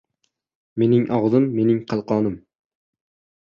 •Mening 0.83 1.03
og‘zim— 1.19 1.47
mening 1.59 1.85
qalqonim. 1.95 2.41